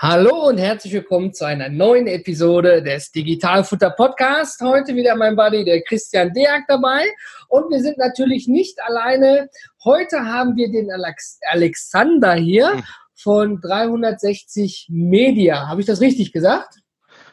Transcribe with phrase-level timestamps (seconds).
[0.00, 4.60] Hallo und herzlich willkommen zu einer neuen Episode des Digitalfutter Podcast.
[4.60, 7.04] Heute wieder mein Buddy, der Christian Deak dabei.
[7.48, 9.48] Und wir sind natürlich nicht alleine.
[9.82, 12.84] Heute haben wir den Alex Alexander hier hm.
[13.16, 15.66] von 360 Media.
[15.66, 16.76] Habe ich das richtig gesagt?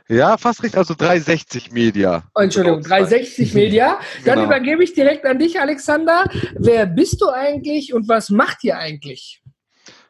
[0.08, 2.24] Ja, fast richtig, also 360 Media.
[2.34, 4.00] Entschuldigung, 360 Media.
[4.26, 4.46] Dann genau.
[4.48, 6.26] übergebe ich direkt an dich, Alexander.
[6.58, 9.44] Wer bist du eigentlich und was macht ihr eigentlich?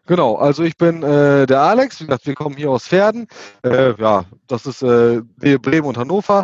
[0.08, 3.28] Genau, also ich bin äh, der Alex, wie gesagt, wir kommen hier aus Pferden.
[3.63, 6.44] Äh, ja, das ist äh, Bremen und Hannover.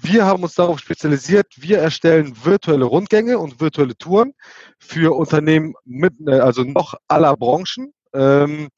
[0.00, 4.32] Wir haben uns darauf spezialisiert, wir erstellen virtuelle Rundgänge und virtuelle Touren
[4.78, 8.68] für Unternehmen mit, äh, also noch aller Branchen ähm,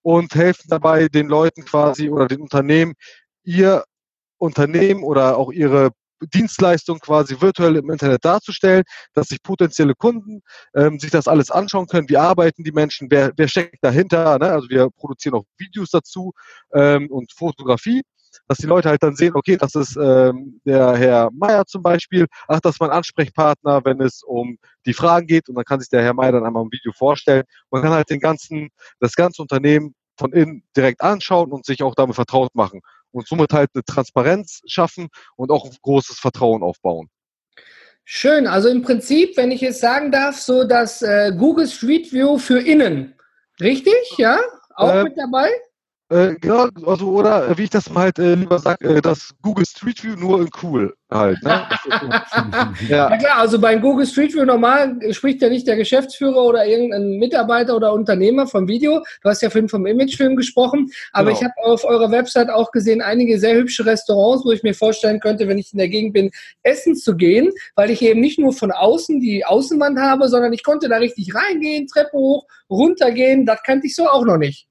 [0.00, 2.94] und helfen dabei den Leuten quasi oder den Unternehmen,
[3.44, 3.84] ihr
[4.38, 5.90] Unternehmen oder auch ihre
[6.34, 10.42] Dienstleistung quasi virtuell im Internet darzustellen, dass sich potenzielle Kunden
[10.74, 12.08] ähm, sich das alles anschauen können.
[12.08, 13.08] Wie arbeiten die Menschen?
[13.10, 14.38] Wer, wer steckt dahinter?
[14.38, 14.50] Ne?
[14.50, 16.32] Also wir produzieren auch Videos dazu
[16.72, 18.02] ähm, und Fotografie
[18.48, 22.26] dass die Leute halt dann sehen, okay, das ist ähm, der Herr Meier zum Beispiel,
[22.48, 25.90] ach, das ist mein Ansprechpartner, wenn es um die Fragen geht und dann kann sich
[25.90, 27.44] der Herr Meier dann einmal im Video vorstellen.
[27.70, 31.94] Man kann halt den ganzen, das ganze Unternehmen von innen direkt anschauen und sich auch
[31.94, 32.80] damit vertraut machen
[33.12, 37.08] und somit halt eine Transparenz schaffen und auch großes Vertrauen aufbauen.
[38.04, 42.38] Schön, also im Prinzip, wenn ich es sagen darf, so das äh, Google Street View
[42.38, 43.14] für innen.
[43.60, 44.40] Richtig, ja?
[44.74, 45.48] Auch äh, mit dabei?
[46.12, 49.30] Äh, genau, also oder äh, wie ich das mal halt äh, lieber sage, äh, das
[49.40, 51.42] Google Street View nur in cool halt.
[51.42, 51.66] Ne?
[52.88, 53.10] ja.
[53.10, 53.16] ja.
[53.16, 57.74] klar, also beim Google Street View normal spricht ja nicht der Geschäftsführer oder irgendein Mitarbeiter
[57.74, 59.02] oder Unternehmer vom Video.
[59.22, 61.38] Du hast ja vorhin vom Imagefilm gesprochen, aber genau.
[61.38, 65.18] ich habe auf eurer Website auch gesehen einige sehr hübsche Restaurants, wo ich mir vorstellen
[65.18, 66.30] könnte, wenn ich in der Gegend bin,
[66.62, 70.62] essen zu gehen, weil ich eben nicht nur von außen die Außenwand habe, sondern ich
[70.62, 73.46] konnte da richtig reingehen, Treppe hoch, runtergehen.
[73.46, 74.66] Das kannte ich so auch noch nicht.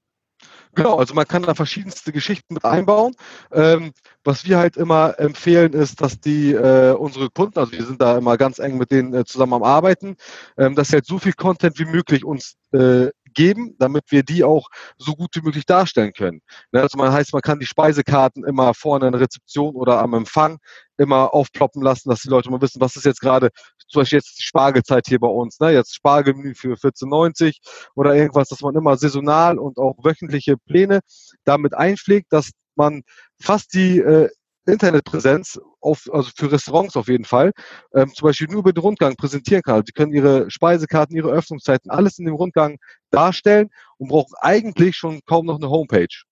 [0.74, 3.14] Genau, also man kann da verschiedenste Geschichten mit einbauen.
[3.52, 3.92] Ähm,
[4.24, 8.16] was wir halt immer empfehlen, ist, dass die äh, unsere Kunden, also wir sind da
[8.16, 10.16] immer ganz eng mit denen äh, zusammen am Arbeiten,
[10.56, 14.44] ähm, dass sie halt so viel Content wie möglich uns äh, geben, damit wir die
[14.44, 16.40] auch so gut wie möglich darstellen können.
[16.72, 20.14] Ne, also man heißt, man kann die Speisekarten immer vorne in der Rezeption oder am
[20.14, 20.58] Empfang
[20.96, 23.50] immer aufploppen lassen, dass die Leute mal wissen, was ist jetzt gerade,
[23.92, 25.70] zum Beispiel jetzt die Spargelzeit hier bei uns, ne?
[25.70, 27.58] jetzt Spargelmenü für 14,90
[27.94, 31.00] oder irgendwas, dass man immer saisonal und auch wöchentliche Pläne
[31.44, 33.02] damit einpflegt, dass man
[33.40, 34.28] fast die äh,
[34.66, 37.52] Internetpräsenz auf, also für Restaurants auf jeden Fall,
[37.94, 39.82] ähm, zum Beispiel nur über den Rundgang präsentieren kann.
[39.84, 42.78] Sie können ihre Speisekarten, ihre Öffnungszeiten, alles in dem Rundgang
[43.10, 46.22] darstellen und brauchen eigentlich schon kaum noch eine Homepage.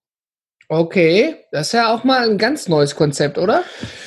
[0.69, 3.65] Okay, das ist ja auch mal ein ganz neues Konzept, oder?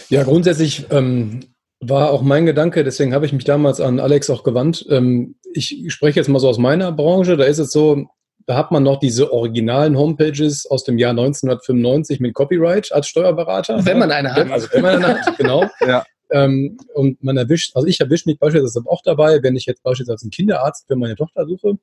[0.08, 1.41] Ja, grundsätzlich ähm,
[1.89, 4.85] war auch mein Gedanke, deswegen habe ich mich damals an Alex auch gewandt.
[4.89, 8.07] Ähm, ich spreche jetzt mal so aus meiner Branche, da ist es so,
[8.45, 13.85] da hat man noch diese originalen Homepages aus dem Jahr 1995 mit Copyright als Steuerberater.
[13.85, 14.51] Wenn man eine hat.
[14.51, 15.66] Also wenn man eine hat, genau.
[15.88, 16.03] ja.
[16.31, 20.23] Ähm, und man erwischt, also ich erwische mich beispielsweise auch dabei, wenn ich jetzt beispielsweise
[20.23, 21.77] einen Kinderarzt für meine Tochter suche.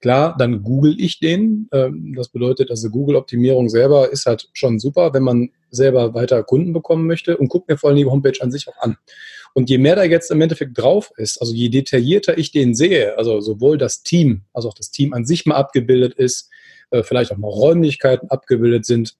[0.00, 1.68] Klar, dann google ich den.
[1.72, 6.72] Ähm, das bedeutet, also Google-Optimierung selber ist halt schon super, wenn man selber weiter Kunden
[6.72, 8.96] bekommen möchte und guckt mir vor allem die Homepage an sich auch an.
[9.54, 13.18] Und je mehr da jetzt im Endeffekt drauf ist, also je detaillierter ich den sehe,
[13.18, 16.50] also sowohl das Team, also auch das Team an sich mal abgebildet ist,
[16.90, 19.16] äh, vielleicht auch mal Räumlichkeiten abgebildet sind,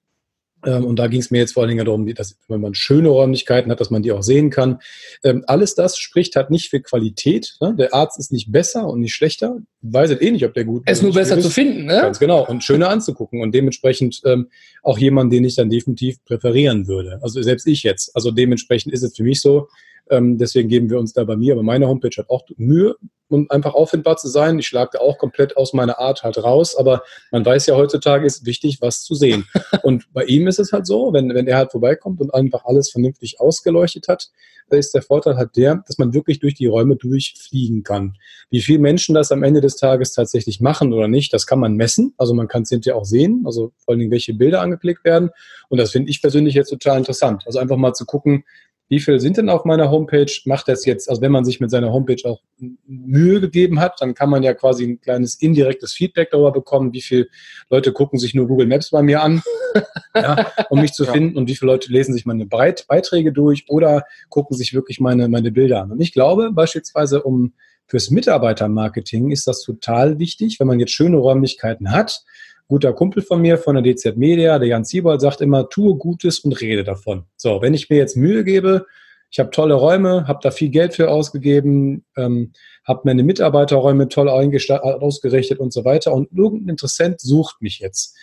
[0.70, 3.70] und da ging es mir jetzt vor allen Dingen darum, dass, wenn man schöne Räumlichkeiten
[3.70, 4.78] hat, dass man die auch sehen kann.
[5.24, 7.56] Ähm, alles das spricht halt nicht für Qualität.
[7.60, 7.74] Ne?
[7.76, 9.56] Der Arzt ist nicht besser und nicht schlechter.
[9.80, 10.86] Weiß halt eh nicht, ob der gut ist.
[10.86, 11.44] Er ist nur besser ist.
[11.44, 12.00] zu finden, ne?
[12.02, 12.46] Ganz genau.
[12.46, 13.40] Und schöner anzugucken.
[13.40, 14.48] Und dementsprechend ähm,
[14.82, 17.18] auch jemand, den ich dann definitiv präferieren würde.
[17.22, 18.14] Also selbst ich jetzt.
[18.14, 19.68] Also dementsprechend ist es für mich so,
[20.12, 22.96] ähm, deswegen geben wir uns da bei mir, aber meine Homepage hat auch Mühe,
[23.28, 24.58] um einfach auffindbar zu sein.
[24.58, 28.26] Ich schlage da auch komplett aus meiner Art halt raus, aber man weiß ja heutzutage
[28.26, 29.46] ist wichtig, was zu sehen.
[29.82, 32.90] und bei ihm ist es halt so, wenn, wenn er halt vorbeikommt und einfach alles
[32.90, 34.28] vernünftig ausgeleuchtet hat,
[34.68, 38.16] da ist der Vorteil halt der, dass man wirklich durch die Räume durchfliegen kann.
[38.50, 41.74] Wie viele Menschen das am Ende des Tages tatsächlich machen oder nicht, das kann man
[41.74, 42.14] messen.
[42.18, 45.30] Also man kann es hinterher auch sehen, also vor allen Dingen, welche Bilder angeklickt werden.
[45.68, 47.44] Und das finde ich persönlich jetzt total interessant.
[47.46, 48.44] Also einfach mal zu gucken,
[48.92, 50.30] wie viel sind denn auf meiner Homepage?
[50.44, 52.42] Macht das jetzt, also wenn man sich mit seiner Homepage auch
[52.86, 57.00] Mühe gegeben hat, dann kann man ja quasi ein kleines indirektes Feedback darüber bekommen, wie
[57.00, 57.28] viele
[57.70, 59.40] Leute gucken sich nur Google Maps bei mir an,
[60.14, 61.12] ja, um mich zu ja.
[61.12, 65.00] finden und wie viele Leute lesen sich meine Breit Beiträge durch oder gucken sich wirklich
[65.00, 65.92] meine, meine Bilder an.
[65.92, 67.54] Und ich glaube beispielsweise, um
[67.86, 72.24] fürs Mitarbeitermarketing ist das total wichtig, wenn man jetzt schöne Räumlichkeiten hat,
[72.72, 76.38] guter Kumpel von mir von der DZ Media, der Jan Siebold, sagt immer, tue Gutes
[76.38, 77.26] und rede davon.
[77.36, 78.86] So, wenn ich mir jetzt Mühe gebe,
[79.30, 82.52] ich habe tolle Räume, habe da viel Geld für ausgegeben, ähm,
[82.84, 88.16] habe meine Mitarbeiterräume toll ausgerichtet und so weiter und irgendein Interessent sucht mich jetzt.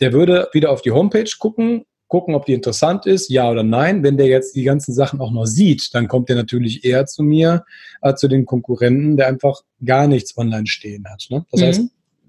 [0.00, 4.02] der würde wieder auf die Homepage gucken, gucken, ob die interessant ist, ja oder nein.
[4.02, 7.22] Wenn der jetzt die ganzen Sachen auch noch sieht, dann kommt der natürlich eher zu
[7.22, 7.64] mir
[8.02, 11.24] als zu den Konkurrenten, der einfach gar nichts online stehen hat.
[11.30, 11.46] Ne?
[11.50, 11.64] Das mhm.
[11.64, 11.82] heißt,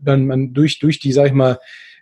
[0.05, 1.59] dann man durch, durch die, sag ich mal,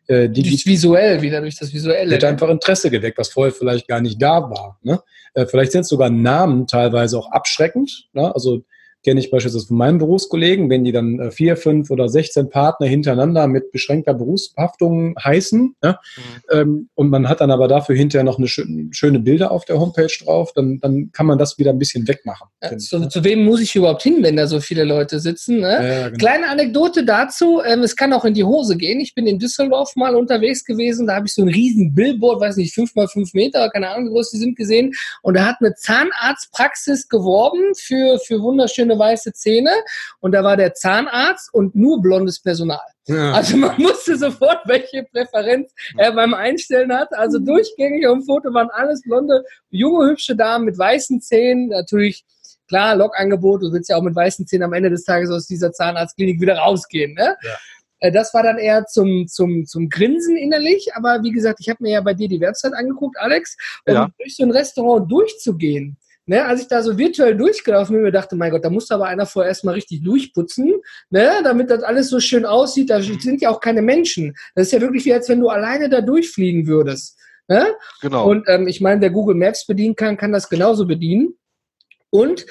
[0.07, 2.11] äh, die, durch visuell, wieder durch das Visuelle.
[2.11, 4.77] Wird einfach Interesse geweckt, was vorher vielleicht gar nicht da war.
[4.83, 5.01] Ne?
[5.33, 8.09] Äh, vielleicht sind sogar Namen teilweise auch abschreckend.
[8.13, 8.33] Ne?
[8.33, 8.63] Also
[9.03, 12.87] kenne ich beispielsweise von meinen Berufskollegen, wenn die dann äh, vier, fünf oder 16 Partner
[12.87, 16.59] hintereinander mit beschränkter Berufshaftung heißen ja, mhm.
[16.59, 19.79] ähm, und man hat dann aber dafür hinterher noch eine schön, schöne Bilder auf der
[19.79, 22.47] Homepage drauf, dann, dann kann man das wieder ein bisschen wegmachen.
[22.61, 23.09] Ja, zu, ne?
[23.09, 25.59] zu, wem muss ich überhaupt hin, wenn da so viele Leute sitzen?
[25.59, 25.71] Ne?
[25.71, 26.17] Ja, genau.
[26.17, 28.99] Kleine Anekdote dazu, ähm, es kann auch in die Hose gehen.
[28.99, 32.57] Ich bin in Düsseldorf mal unterwegs gewesen, da habe ich so ein riesen Billboard, weiß
[32.57, 35.57] nicht, fünf mal fünf Meter, keine Ahnung, wie groß die sind, gesehen und da hat
[35.59, 39.71] eine Zahnarztpraxis geworben für, für wunderschöne schöne weiße Zähne
[40.19, 42.79] und da war der Zahnarzt und nur blondes Personal.
[43.07, 43.33] Ja.
[43.33, 47.13] Also man musste sofort, welche Präferenz er beim Einstellen hat.
[47.13, 51.67] Also durchgängig auf dem Foto waren alles blonde, junge, hübsche Damen mit weißen Zähnen.
[51.67, 52.23] Natürlich,
[52.67, 55.73] klar, Lokangebot, du willst ja auch mit weißen Zähnen am Ende des Tages aus dieser
[55.73, 57.13] Zahnarztklinik wieder rausgehen.
[57.13, 57.35] Ne?
[57.41, 57.57] Ja.
[57.99, 60.95] Äh, das war dann eher zum, zum, zum Grinsen innerlich.
[60.95, 64.09] Aber wie gesagt, ich habe mir ja bei dir die Website angeguckt, Alex, um ja.
[64.17, 68.37] durch so ein Restaurant durchzugehen Ne, als ich da so virtuell durchgelaufen bin, mir dachte,
[68.37, 70.71] mein Gott, da muss aber einer vorher erstmal richtig durchputzen,
[71.09, 72.89] ne, damit das alles so schön aussieht.
[72.89, 74.33] Da sind ja auch keine Menschen.
[74.55, 77.19] Das ist ja wirklich wie, als wenn du alleine da durchfliegen würdest.
[77.49, 77.75] Ne?
[78.01, 78.29] Genau.
[78.29, 81.35] Und ähm, ich meine, wer Google Maps bedienen kann, kann das genauso bedienen.
[82.09, 82.45] Und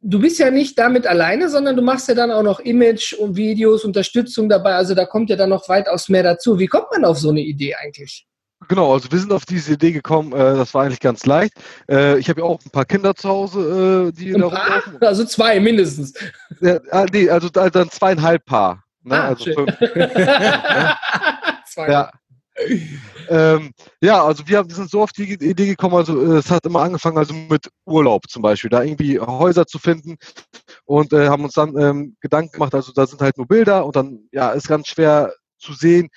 [0.00, 3.36] du bist ja nicht damit alleine, sondern du machst ja dann auch noch Image und
[3.36, 4.74] Videos, Unterstützung dabei.
[4.74, 6.58] Also da kommt ja dann noch weitaus mehr dazu.
[6.58, 8.26] Wie kommt man auf so eine Idee eigentlich?
[8.66, 11.54] Genau, also wir sind auf diese Idee gekommen, äh, das war eigentlich ganz leicht.
[11.88, 14.98] Äh, ich habe ja auch ein paar Kinder zu Hause, äh, die ein da rumlaufen.
[15.00, 16.12] Also zwei mindestens.
[16.60, 18.82] Ja, ah, nee, also, dann zweieinhalb Paar.
[19.04, 19.14] Ne?
[19.14, 19.78] Ah, also fünf.
[21.66, 21.90] Zwei.
[21.90, 22.10] Ja.
[23.28, 26.66] Ähm, ja, also wir, wir, sind so auf die Idee gekommen, also äh, es hat
[26.66, 30.16] immer angefangen also mit Urlaub zum Beispiel, da irgendwie Häuser zu finden
[30.84, 33.94] und äh, haben uns dann ähm, Gedanken gemacht, also da sind halt nur Bilder und
[33.94, 36.08] dann ja ist ganz schwer zu sehen,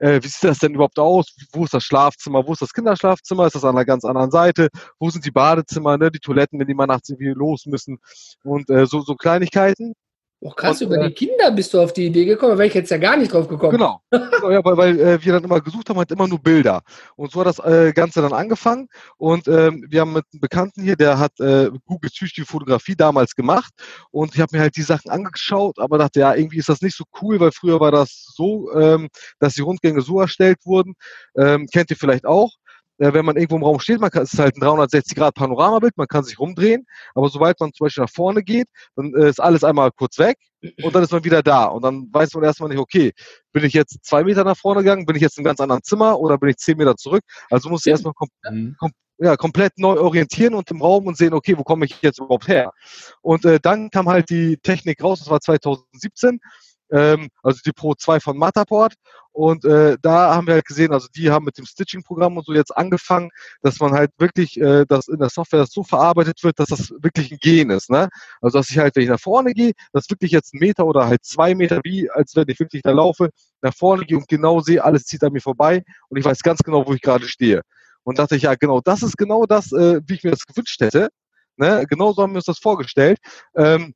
[0.00, 1.34] äh, wie sieht das denn überhaupt aus?
[1.52, 2.46] Wo ist das Schlafzimmer?
[2.46, 3.46] Wo ist das Kinderschlafzimmer?
[3.46, 4.68] Ist das an einer ganz anderen Seite?
[4.98, 6.10] Wo sind die Badezimmer, ne?
[6.10, 7.98] die Toiletten, wenn die mal nachts irgendwie los müssen?
[8.42, 9.94] Und äh, so, so Kleinigkeiten.
[10.42, 12.68] Oh, krass, und, über äh, die Kinder bist du auf die Idee gekommen, da wäre
[12.68, 13.72] ich jetzt ja gar nicht drauf gekommen.
[13.72, 16.80] Genau, genau ja, weil, weil äh, wir dann immer gesucht haben, halt immer nur Bilder.
[17.14, 18.88] Und so hat das äh, Ganze dann angefangen.
[19.18, 23.34] Und ähm, wir haben mit einem Bekannten hier, der hat äh, Google die Fotografie damals
[23.34, 23.74] gemacht.
[24.10, 26.96] Und ich habe mir halt die Sachen angeschaut, aber dachte, ja, irgendwie ist das nicht
[26.96, 29.08] so cool, weil früher war das so, ähm,
[29.40, 30.94] dass die Rundgänge so erstellt wurden.
[31.36, 32.69] Ähm, kennt ihr vielleicht auch äh,
[33.00, 35.96] wenn man irgendwo im Raum steht, man kann, es ist halt ein 360 Grad Panoramabild,
[35.96, 39.40] man kann sich rumdrehen, aber sobald man zum Beispiel nach vorne geht, dann äh, ist
[39.40, 40.36] alles einmal kurz weg
[40.82, 43.12] und dann ist man wieder da und dann weiß man erstmal nicht, okay,
[43.52, 45.82] bin ich jetzt zwei Meter nach vorne gegangen, bin ich jetzt in einem ganz anderen
[45.82, 47.22] Zimmer oder bin ich zehn Meter zurück?
[47.48, 48.76] Also muss ich erstmal kom mhm.
[48.78, 48.90] kom
[49.22, 52.48] ja, komplett neu orientieren und im Raum und sehen, okay, wo komme ich jetzt überhaupt
[52.48, 52.72] her?
[53.20, 56.40] Und äh, dann kam halt die Technik raus, das war 2017
[56.90, 58.94] ähm, also die Pro 2 von Matterport.
[59.32, 62.52] Und äh, da haben wir halt gesehen, also die haben mit dem Stitching-Programm und so
[62.52, 63.30] jetzt angefangen,
[63.62, 66.90] dass man halt wirklich, äh, dass in der Software das so verarbeitet wird, dass das
[67.00, 67.90] wirklich ein Gen ist.
[67.90, 68.08] Ne?
[68.40, 71.06] Also dass ich halt, wenn ich nach vorne gehe, dass wirklich jetzt ein Meter oder
[71.06, 73.30] halt zwei Meter, wie als wenn ich wirklich da laufe,
[73.62, 76.60] nach vorne gehe und genau sehe, alles zieht an mir vorbei und ich weiß ganz
[76.60, 77.62] genau, wo ich gerade stehe.
[78.02, 80.80] Und dachte ich, ja genau, das ist genau das, äh, wie ich mir das gewünscht
[80.80, 81.08] hätte.
[81.56, 81.86] Ne?
[81.88, 83.18] Genau so haben wir uns das vorgestellt.
[83.54, 83.94] Ähm,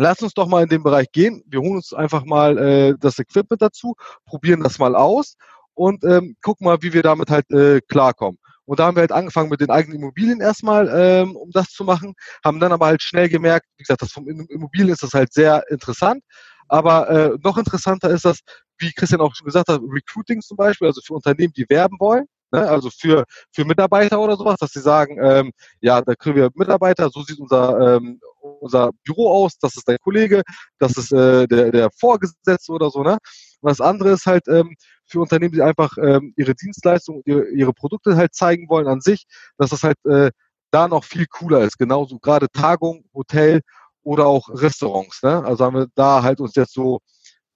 [0.00, 1.42] Lass uns doch mal in den Bereich gehen.
[1.46, 5.36] Wir holen uns einfach mal äh, das Equipment dazu, probieren das mal aus
[5.74, 8.38] und ähm, gucken mal, wie wir damit halt äh, klarkommen.
[8.64, 11.82] Und da haben wir halt angefangen mit den eigenen Immobilien erstmal, ähm, um das zu
[11.82, 12.14] machen,
[12.44, 15.64] haben dann aber halt schnell gemerkt, wie gesagt, das vom Immobilien ist das halt sehr
[15.68, 16.22] interessant.
[16.68, 18.40] Aber äh, noch interessanter ist das,
[18.78, 22.26] wie Christian auch schon gesagt hat, Recruiting zum Beispiel, also für Unternehmen, die werben wollen.
[22.50, 22.68] Ne?
[22.68, 27.10] Also für, für Mitarbeiter oder sowas, dass sie sagen, ähm, ja, da kriegen wir Mitarbeiter,
[27.10, 28.20] so sieht unser, ähm,
[28.60, 30.42] unser Büro aus, das ist dein Kollege,
[30.78, 33.02] das ist äh, der, der Vorgesetzte oder so.
[33.02, 33.18] Ne?
[33.60, 34.74] Und das andere ist halt ähm,
[35.06, 39.24] für Unternehmen, die einfach ähm, ihre Dienstleistungen, ihre, ihre Produkte halt zeigen wollen an sich,
[39.58, 40.30] dass das halt äh,
[40.70, 41.78] da noch viel cooler ist.
[41.78, 43.62] Genauso gerade Tagung, Hotel
[44.02, 45.22] oder auch Restaurants.
[45.22, 45.44] Ne?
[45.44, 47.00] Also haben wir da halt uns jetzt so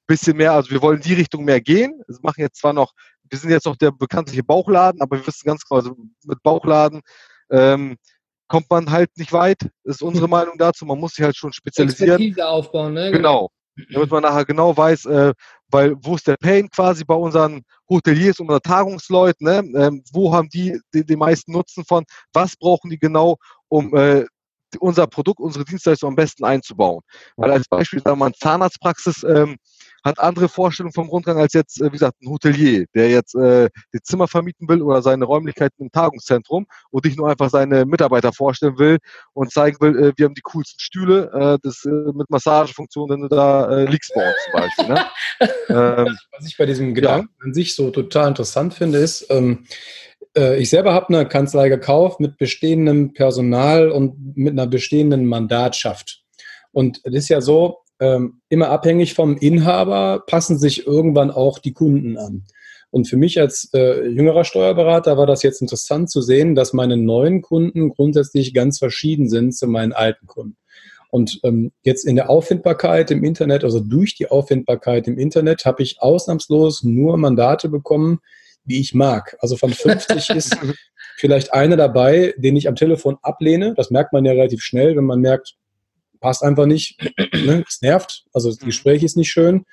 [0.06, 2.02] bisschen mehr, also wir wollen in die Richtung mehr gehen.
[2.06, 2.92] Wir machen jetzt zwar noch
[3.32, 7.00] wir sind jetzt noch der bekanntliche Bauchladen, aber wir wissen ganz genau, also mit Bauchladen
[7.50, 7.96] ähm,
[8.46, 10.84] kommt man halt nicht weit, ist unsere Meinung dazu.
[10.84, 12.20] Man muss sich halt schon spezialisieren.
[12.20, 13.10] Expertise aufbauen, ne?
[13.10, 13.48] Genau.
[13.90, 15.32] Damit man nachher genau weiß, äh,
[15.68, 19.80] weil wo ist der Pain quasi bei unseren Hoteliers und unseren Tagungsleuten, ne?
[19.80, 22.04] Ähm, wo haben die den meisten Nutzen von,
[22.34, 23.36] was brauchen die genau,
[23.68, 24.26] um äh,
[24.78, 27.02] unser Produkt, unsere Dienstleistung am besten einzubauen.
[27.36, 29.56] Weil als Beispiel, sagen wir mal, Zahnarztpraxis ähm,
[30.04, 33.68] hat andere Vorstellungen vom Rundgang als jetzt, äh, wie gesagt, ein Hotelier, der jetzt äh,
[33.94, 38.32] die Zimmer vermieten will oder seine Räumlichkeiten im Tagungszentrum und nicht nur einfach seine Mitarbeiter
[38.32, 38.98] vorstellen will
[39.32, 43.22] und zeigen will, äh, wir haben die coolsten Stühle, äh, das äh, mit Massagefunktion, wenn
[43.22, 44.94] du da äh, liegst bei uns zum Beispiel.
[44.94, 45.04] Ne?
[46.08, 47.46] ähm, Was ich bei diesem Gedanken ja.
[47.46, 49.66] an sich so total interessant finde, ist, ähm,
[50.36, 56.22] äh, ich selber habe eine Kanzlei gekauft mit bestehendem Personal und mit einer bestehenden Mandatschaft.
[56.72, 61.72] Und es ist ja so, ähm, immer abhängig vom Inhaber passen sich irgendwann auch die
[61.72, 62.42] Kunden an.
[62.90, 66.96] Und für mich als äh, jüngerer Steuerberater war das jetzt interessant zu sehen, dass meine
[66.96, 70.56] neuen Kunden grundsätzlich ganz verschieden sind zu meinen alten Kunden.
[71.10, 75.84] Und ähm, jetzt in der Auffindbarkeit im Internet, also durch die Auffindbarkeit im Internet, habe
[75.84, 78.18] ich ausnahmslos nur Mandate bekommen,
[78.64, 79.36] wie ich mag.
[79.40, 80.56] Also von 50 ist
[81.18, 83.74] vielleicht einer dabei, den ich am Telefon ablehne.
[83.76, 85.54] Das merkt man ja relativ schnell, wenn man merkt,
[86.22, 86.98] passt einfach nicht,
[87.34, 87.62] ne?
[87.68, 88.66] es nervt, also das mhm.
[88.66, 89.64] Gespräch ist nicht schön.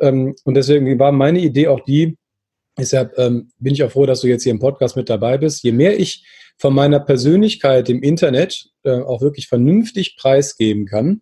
[0.00, 2.16] Ähm, und deswegen war meine Idee auch die,
[2.78, 5.62] deshalb ähm, bin ich auch froh, dass du jetzt hier im Podcast mit dabei bist.
[5.62, 6.24] Je mehr ich
[6.56, 11.20] von meiner Persönlichkeit im Internet äh, auch wirklich vernünftig preisgeben kann,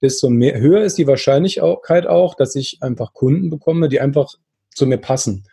[0.00, 4.32] desto mehr, höher ist die Wahrscheinlichkeit auch, dass ich einfach Kunden bekomme, die einfach
[4.74, 5.44] zu mir passen.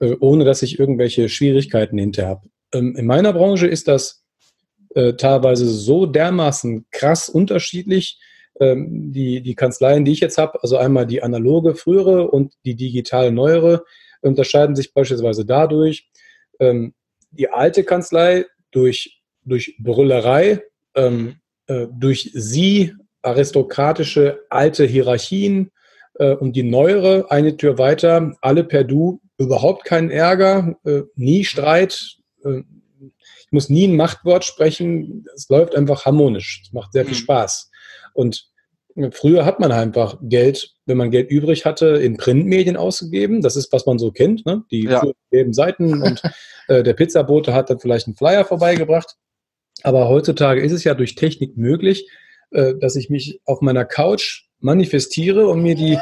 [0.00, 2.48] Äh, ohne dass ich irgendwelche Schwierigkeiten hinter habe.
[2.72, 4.22] Ähm, in meiner Branche ist das
[4.94, 8.20] äh, teilweise so dermaßen krass unterschiedlich.
[8.60, 12.74] Ähm, die, die Kanzleien, die ich jetzt habe, also einmal die analoge frühere und die
[12.74, 13.84] digital neuere,
[14.20, 16.08] unterscheiden sich beispielsweise dadurch,
[16.58, 16.94] ähm,
[17.30, 20.62] die alte Kanzlei durch, durch Brüllerei,
[20.94, 21.36] ähm,
[21.66, 25.70] äh, durch sie aristokratische alte Hierarchien
[26.14, 31.44] äh, und die neuere, eine Tür weiter, alle per Du, überhaupt keinen Ärger, äh, nie
[31.44, 32.16] Streit.
[32.44, 32.62] Äh,
[33.00, 35.24] ich muss nie ein Machtwort sprechen.
[35.34, 36.62] Es läuft einfach harmonisch.
[36.64, 37.20] Es macht sehr viel mhm.
[37.20, 37.70] Spaß.
[38.12, 38.47] Und
[39.12, 43.42] früher hat man einfach Geld, wenn man Geld übrig hatte, in Printmedien ausgegeben.
[43.42, 44.64] Das ist, was man so kennt, ne?
[44.70, 45.02] die ja.
[45.30, 46.02] gelben Seiten.
[46.02, 46.22] Und
[46.68, 49.16] äh, der Pizzabote hat dann vielleicht einen Flyer vorbeigebracht.
[49.82, 52.08] Aber heutzutage ist es ja durch Technik möglich,
[52.50, 55.98] äh, dass ich mich auf meiner Couch manifestiere und mir die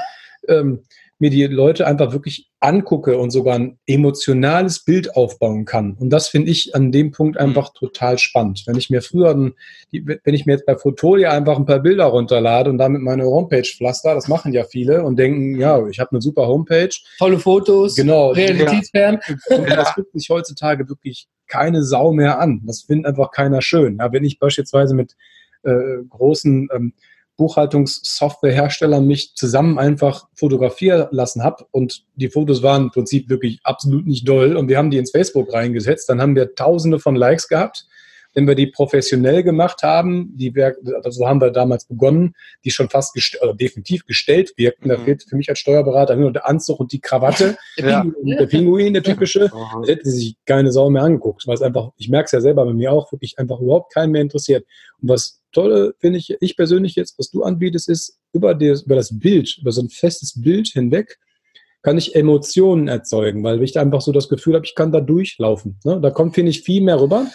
[0.49, 0.83] ähm,
[1.19, 5.95] mir die Leute einfach wirklich angucke und sogar ein emotionales Bild aufbauen kann.
[5.99, 8.65] Und das finde ich an dem Punkt einfach total spannend.
[8.67, 9.55] Wenn ich mir früher, ein,
[9.93, 13.63] wenn ich mir jetzt bei Fotolia einfach ein paar Bilder runterlade und damit meine Homepage
[13.63, 16.91] pflaster, das machen ja viele und denken, ja, ich habe eine super Homepage.
[17.19, 19.19] Tolle Fotos, genau, realitätsfern.
[19.51, 22.63] Und das guckt sich heutzutage wirklich keine Sau mehr an.
[22.67, 23.99] Das findet einfach keiner schön.
[23.99, 25.15] Ja, wenn ich beispielsweise mit
[25.63, 26.93] äh, großen ähm,
[27.37, 34.07] Buchhaltungssoftwarehersteller mich zusammen einfach fotografieren lassen habe und die Fotos waren im Prinzip wirklich absolut
[34.07, 34.57] nicht doll.
[34.57, 37.87] Und wir haben die ins Facebook reingesetzt, dann haben wir tausende von Likes gehabt
[38.37, 42.35] wenn wir die professionell gemacht haben, die wir, also haben wir damals begonnen,
[42.67, 44.89] die schon fast gest oder definitiv gestellt wirkten.
[44.89, 44.93] Mhm.
[44.93, 47.57] Da fehlt für mich als Steuerberater nur der Anzug und die Krawatte.
[47.79, 48.05] ja.
[48.23, 49.47] Der Pinguin, der typische.
[49.47, 49.83] Mhm.
[49.83, 52.67] Da hätte sich keine Sau mehr angeguckt, weil es einfach, ich merke es ja selber
[52.67, 54.67] bei mir auch, wirklich einfach überhaupt keinen mehr interessiert.
[55.01, 58.97] Und was Tolle finde ich, ich persönlich jetzt, was du anbietest, ist über das, über
[58.97, 61.19] das Bild, über so ein festes Bild hinweg,
[61.81, 65.01] kann ich Emotionen erzeugen, weil ich da einfach so das Gefühl habe, ich kann da
[65.01, 65.79] durchlaufen.
[65.85, 66.01] Ne?
[66.03, 67.29] Da kommt, finde ich, viel mehr rüber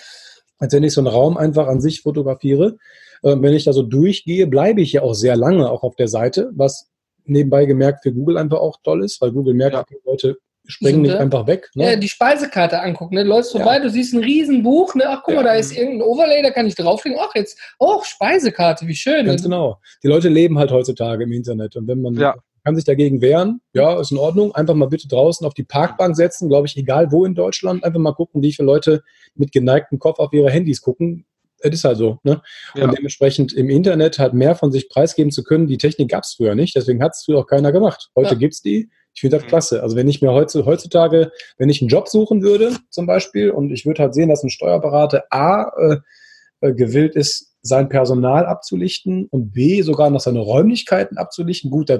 [0.62, 2.78] als wenn ich so einen Raum einfach an sich fotografiere.
[3.24, 6.08] Äh, wenn ich da so durchgehe, bleibe ich ja auch sehr lange auch auf der
[6.08, 6.90] Seite, was
[7.26, 9.84] nebenbei gemerkt für Google einfach auch toll ist, weil Google merkt, ja.
[9.90, 10.38] die Leute
[10.68, 11.70] springen nicht einfach weg.
[11.74, 11.92] Ne?
[11.92, 13.16] Ja, die Speisekarte angucken.
[13.16, 13.24] Ne?
[13.24, 13.80] Du läufst vorbei, ja.
[13.82, 14.94] du siehst ein Riesenbuch.
[14.94, 15.06] Ne?
[15.08, 15.42] Ach, guck ja.
[15.42, 17.20] mal, da ist irgendein Overlay, da kann ich draufklicken.
[17.22, 19.26] Ach, jetzt, oh, Speisekarte, wie schön.
[19.26, 19.80] Ganz genau.
[20.04, 21.76] Die Leute leben halt heutzutage im Internet.
[21.76, 23.62] Und wenn man ja kann sich dagegen wehren.
[23.74, 24.54] Ja, ist in Ordnung.
[24.54, 27.84] Einfach mal bitte draußen auf die Parkbank setzen, glaube ich, egal wo in Deutschland.
[27.84, 29.04] Einfach mal gucken, wie viele Leute
[29.36, 31.26] mit geneigtem Kopf auf ihre Handys gucken.
[31.60, 32.20] Es ist halt so.
[32.24, 32.42] Ne?
[32.76, 32.86] Ja.
[32.86, 36.34] Und dementsprechend im Internet halt mehr von sich preisgeben zu können, die Technik gab es
[36.36, 36.76] früher nicht.
[36.76, 38.10] Deswegen hat es früher auch keiner gemacht.
[38.16, 38.40] Heute ja.
[38.40, 38.90] gibt es die.
[39.14, 39.50] Ich finde das mhm.
[39.50, 39.84] klasse.
[39.84, 43.86] Also wenn ich mir heutzutage, wenn ich einen Job suchen würde, zum Beispiel, und ich
[43.86, 45.98] würde halt sehen, dass ein Steuerberater A äh,
[46.62, 51.70] äh, gewillt ist, sein Personal abzulichten und B sogar noch seine Räumlichkeiten abzulichten.
[51.70, 52.00] Gut, da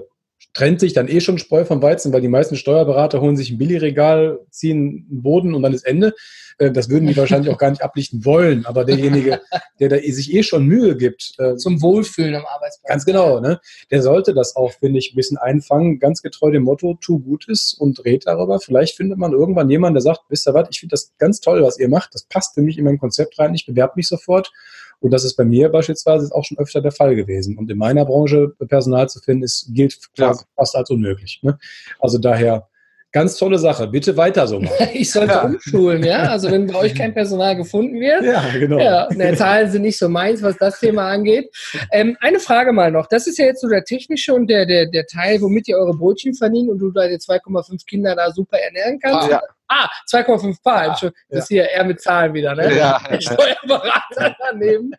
[0.54, 3.58] trennt sich dann eh schon Spreu vom Weizen, weil die meisten Steuerberater holen sich ein
[3.58, 6.14] Billigregal, ziehen einen Boden und dann ist Ende.
[6.58, 8.66] Äh, das würden die wahrscheinlich auch gar nicht ablichten wollen.
[8.66, 9.42] Aber derjenige,
[9.80, 11.34] der da sich eh schon Mühe gibt.
[11.38, 12.90] Äh, Zum Wohlfühlen am Arbeitsplatz.
[12.90, 13.60] Ganz genau, ne?
[13.90, 16.00] Der sollte das auch, finde ich, ein bisschen einfangen.
[16.00, 18.60] Ganz getreu dem Motto, tu Gutes und red darüber.
[18.60, 21.64] Vielleicht findet man irgendwann jemanden, der sagt, wisst ihr was, ich finde das ganz toll,
[21.64, 22.14] was ihr macht.
[22.14, 23.56] Das passt für mich in mein Konzept rein.
[23.56, 24.52] Ich bewerbe mich sofort.
[25.02, 27.58] Und das ist bei mir beispielsweise auch schon öfter der Fall gewesen.
[27.58, 30.34] Und in meiner Branche Personal zu finden, ist, gilt ja.
[30.56, 31.40] fast als unmöglich.
[31.44, 31.58] Ne?
[32.00, 32.70] Also daher
[33.14, 33.88] Ganz tolle Sache.
[33.88, 34.88] Bitte weiter so machen.
[34.94, 35.44] ich sollte ja.
[35.44, 36.30] umschulen, ja.
[36.30, 38.24] Also wenn bei euch kein Personal gefunden wird.
[38.24, 38.80] Ja, genau.
[38.80, 41.50] Ja, ne, Zahlen sind nicht so meins, was das Thema angeht.
[41.92, 43.08] Ähm, eine Frage mal noch.
[43.08, 45.94] Das ist ja jetzt so der technische und der, der, der Teil, womit ihr eure
[45.94, 49.28] Brötchen verdient und du deine 2,5 Kinder da super ernähren kannst.
[49.28, 49.42] Ah, ja.
[49.74, 51.00] Ah, 2,5 Paar.
[51.02, 52.78] Ja, das ist hier eher mit Zahlen wieder, ne?
[52.78, 53.02] Ja.
[53.10, 54.92] Der Steuerberater daneben.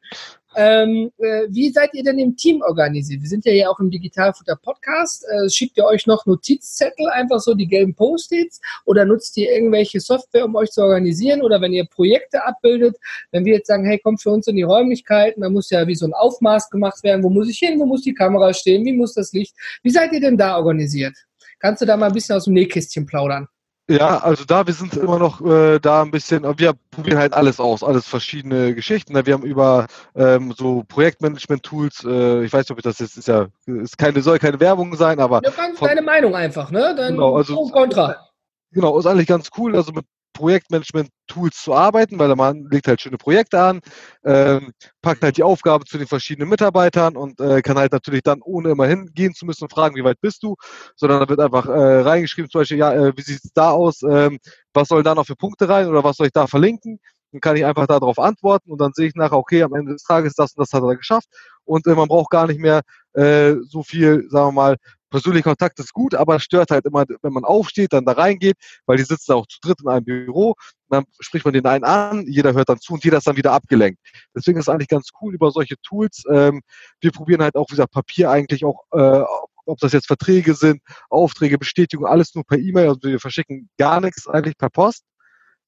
[0.57, 3.21] Ähm, äh, wie seid ihr denn im Team organisiert?
[3.21, 5.27] Wir sind ja hier auch im Digitalfutter Podcast.
[5.29, 10.01] Äh, schickt ihr euch noch Notizzettel, einfach so die gelben Post-its oder nutzt ihr irgendwelche
[10.01, 11.43] Software, um euch zu organisieren?
[11.43, 12.97] Oder wenn ihr Projekte abbildet,
[13.31, 15.95] wenn wir jetzt sagen, hey, kommt für uns in die Räumlichkeiten, dann muss ja wie
[15.95, 17.23] so ein Aufmaß gemacht werden.
[17.23, 17.79] Wo muss ich hin?
[17.79, 18.87] Wo muss die Kamera stehen?
[18.87, 19.55] Wie muss das Licht?
[19.83, 21.15] Wie seid ihr denn da organisiert?
[21.59, 23.49] Kannst du da mal ein bisschen aus dem Nähkästchen plaudern?
[23.89, 27.59] Ja, also da, wir sind immer noch äh, da ein bisschen, wir probieren halt alles
[27.59, 29.15] aus, alles verschiedene Geschichten.
[29.15, 33.27] Wir haben über ähm, so Projektmanagement-Tools, äh, ich weiß nicht, ob ich das jetzt ist
[33.27, 35.41] ja, ist keine, soll keine Werbung sein, aber.
[35.43, 36.95] Ja, ganz von, deine Meinung einfach, ne?
[36.97, 38.17] Dann genau, also, Kontra.
[38.71, 39.75] Genau, ist eigentlich ganz cool.
[39.77, 43.81] Also mit Projektmanagement-Tools zu arbeiten, weil der Mann legt halt schöne Projekte an,
[44.25, 44.73] ähm,
[45.03, 48.71] packt halt die Aufgabe zu den verschiedenen Mitarbeitern und äh, kann halt natürlich dann, ohne
[48.71, 50.57] immer hingehen zu müssen und fragen, wie weit bist du,
[50.97, 54.03] sondern da wird einfach äh, reingeschrieben, zum Beispiel, ja, äh, wie sieht es da aus,
[54.03, 54.39] ähm,
[54.75, 56.99] was sollen da noch für Punkte rein oder was soll ich da verlinken?
[57.33, 60.03] Dann kann ich einfach darauf antworten und dann sehe ich nachher, okay, am Ende des
[60.05, 61.29] Tages das und das hat er geschafft
[61.65, 62.83] und äh, man braucht gar nicht mehr
[63.15, 64.77] äh, so viel, sagen wir mal,
[65.13, 68.97] persönlicher Kontakt ist gut, aber stört halt immer, wenn man aufsteht, dann da reingeht, weil
[68.97, 70.55] die sitzen auch zu dritt in einem Büro.
[70.89, 73.53] Dann spricht man den einen an, jeder hört dann zu und jeder ist dann wieder
[73.53, 74.01] abgelenkt.
[74.35, 76.25] Deswegen ist es eigentlich ganz cool über solche Tools.
[76.31, 76.63] Ähm,
[77.01, 79.23] wir probieren halt auch, wie gesagt, Papier eigentlich auch, äh,
[79.65, 82.89] ob das jetzt Verträge sind, Aufträge, Bestätigungen, alles nur per E-Mail.
[82.89, 85.05] Also wir verschicken gar nichts eigentlich per Post.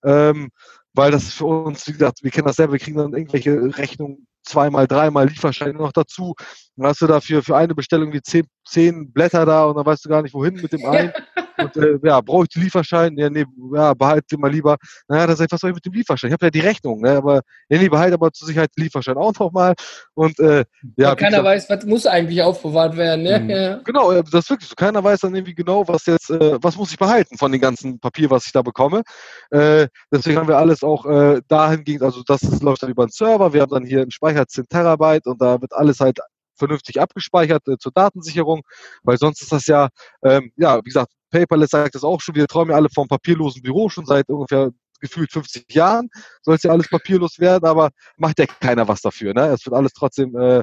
[0.05, 0.51] Ähm,
[0.95, 4.27] weil das für uns, wie gesagt, wir kennen das selber, wir kriegen dann irgendwelche Rechnungen
[4.45, 6.35] zweimal, dreimal Lieferscheine noch dazu.
[6.77, 10.05] Dann hast du dafür für eine Bestellung wie zehn, zehn Blätter da und dann weißt
[10.05, 11.13] du gar nicht, wohin mit dem einen.
[11.57, 13.17] Und äh, ja, brauche ich den Lieferschein?
[13.17, 13.45] Ja, nee,
[13.75, 14.77] ja, behalte den mal lieber.
[15.09, 16.29] Naja, das ist was soll ich mit dem Lieferschein?
[16.29, 17.17] Ich habe ja die Rechnung, ne?
[17.17, 19.75] Aber ja, nee, behalte aber zur Sicherheit den Lieferschein auch nochmal.
[20.15, 20.65] Und äh,
[20.97, 21.09] ja.
[21.09, 23.41] Aber keiner weiß, was muss eigentlich aufbewahrt werden, ne?
[23.41, 23.51] Mhm.
[23.51, 23.77] Ja.
[23.85, 24.75] Genau, das ist wirklich so.
[24.75, 27.99] Keiner weiß dann irgendwie genau, was jetzt, äh, was muss ich behalten von dem ganzen
[28.01, 29.03] Papier, was ich da bekomme.
[29.51, 33.53] Äh, deswegen haben wir alles auch äh, dahingehend, also das läuft dann über den Server.
[33.53, 36.19] Wir haben dann hier einen Speicher 10 Terabyte und da wird alles halt
[36.57, 38.63] vernünftig abgespeichert äh, zur Datensicherung,
[39.03, 39.89] weil sonst ist das ja,
[40.23, 43.63] ähm, ja, wie gesagt, Paperless sagt das auch schon, wir träumen ja alle vom papierlosen
[43.63, 44.71] Büro schon seit ungefähr
[45.01, 46.09] gefühlt 50 Jahren,
[46.43, 49.35] soll es ja alles papierlos werden, aber macht ja keiner was dafür.
[49.35, 49.49] Ne?
[49.49, 50.63] Es wird alles trotzdem äh,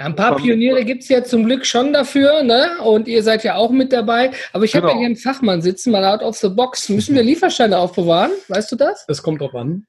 [0.00, 2.80] ja, ein paar Pioniere gibt es ja zum Glück schon dafür, ne?
[2.84, 4.30] Und ihr seid ja auch mit dabei.
[4.52, 4.84] Aber ich genau.
[4.84, 6.88] habe ja hier einen Fachmann sitzen, mal out of the box.
[6.88, 8.30] Müssen wir Lieferscheine aufbewahren?
[8.46, 9.04] Weißt du das?
[9.08, 9.86] Das kommt drauf an.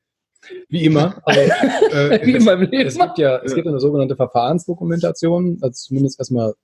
[0.67, 1.21] Wie immer.
[1.25, 1.37] Aber,
[1.93, 2.87] äh, Wie immer im Leben.
[2.87, 6.55] Es, gibt ja, es gibt eine sogenannte Verfahrensdokumentation, also zumindest erstmal,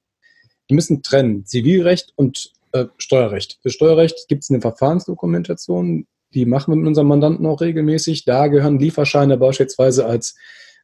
[0.67, 3.59] wir müssen trennen, Zivilrecht und äh, Steuerrecht.
[3.61, 8.25] Für Steuerrecht gibt es eine Verfahrensdokumentation, die machen wir mit unserem Mandanten auch regelmäßig.
[8.25, 10.35] Da gehören Lieferscheine beispielsweise als,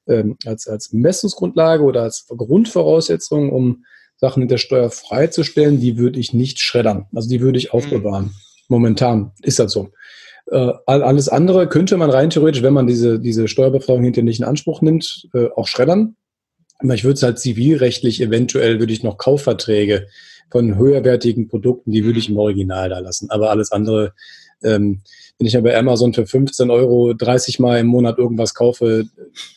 [0.08, 3.84] ähm, als, als Messungsgrundlage oder als Grundvoraussetzung, um
[4.16, 7.08] Sachen in der Steuer freizustellen, die würde ich nicht schreddern.
[7.14, 7.80] Also die würde ich mhm.
[7.80, 8.36] aufbewahren.
[8.70, 9.90] Momentan ist das so.
[10.50, 14.46] Äh, alles andere könnte man rein theoretisch, wenn man diese, diese Steuerbefreiung hinterher nicht in
[14.46, 16.16] Anspruch nimmt, äh, auch schreddern.
[16.80, 20.08] Aber ich würde es halt zivilrechtlich eventuell, würde ich noch Kaufverträge
[20.52, 23.30] von höherwertigen Produkten, die würde ich im Original da lassen.
[23.32, 24.14] Aber alles andere,
[24.64, 25.02] ähm,
[25.38, 29.06] wenn ich ja bei Amazon für 15 Euro 30 Mal im Monat irgendwas kaufe,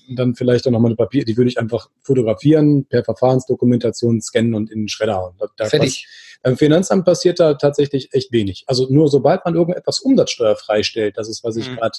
[0.08, 4.70] dann vielleicht auch nochmal ein Papier, die würde ich einfach fotografieren, per Verfahrensdokumentation scannen und
[4.70, 5.34] in den Schredder hauen.
[5.56, 6.06] Da, Fertig.
[6.42, 8.64] Beim Finanzamt passiert da tatsächlich echt wenig.
[8.66, 11.76] Also nur sobald man irgendetwas umsatzsteuerfrei stellt, das ist, was ich mhm.
[11.76, 11.98] gerade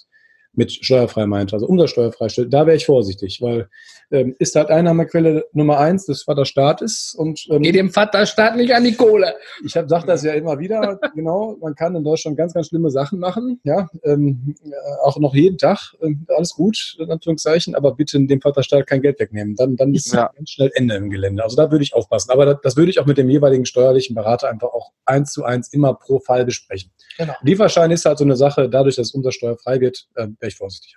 [0.57, 3.69] mit steuerfrei meinte, also umsatzsteuerfrei stellt, da wäre ich vorsichtig, weil
[4.11, 7.15] ähm, ist halt Einnahmequelle Nummer eins des Vaterstaates.
[7.17, 9.33] Und, ähm, Geh dem Vaterstaat nicht an die Kohle.
[9.63, 13.19] Ich sage das ja immer wieder, genau, man kann in Deutschland ganz, ganz schlimme Sachen
[13.19, 14.71] machen, ja, ähm, äh,
[15.03, 19.19] auch noch jeden Tag, äh, alles gut, in Anführungszeichen, aber bitte dem Vaterstaat kein Geld
[19.19, 20.31] wegnehmen, dann, dann ist ja.
[20.35, 21.43] ganz schnell Ende im Gelände.
[21.43, 24.15] Also da würde ich aufpassen, aber das, das würde ich auch mit dem jeweiligen steuerlichen
[24.15, 26.91] Berater einfach auch eins zu eins immer pro Fall besprechen.
[27.17, 27.33] Genau.
[27.41, 30.95] Lieferschein ist halt so eine Sache, dadurch, dass umsatzsteuerfrei wird, äh, wäre ich vorsichtig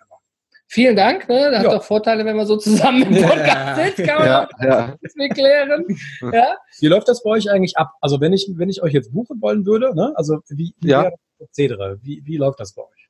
[0.70, 1.26] Vielen Dank.
[1.30, 1.50] Ne?
[1.50, 1.70] Das ja.
[1.70, 5.28] hat doch Vorteile, wenn man so zusammen im Podcast sitzt, kann man ja, ja.
[5.32, 5.86] klären.
[6.30, 6.56] Ja?
[6.78, 7.92] Wie läuft das bei euch eigentlich ab?
[8.02, 10.12] Also wenn ich, wenn ich euch jetzt buchen wollen würde, ne?
[10.14, 11.10] also wie, wie ja.
[11.38, 11.98] Prozedere?
[12.02, 13.08] Wie, wie läuft das bei euch?